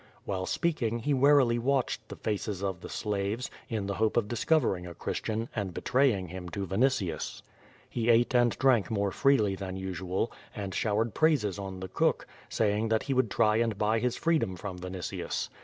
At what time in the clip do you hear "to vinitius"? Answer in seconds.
6.49-7.43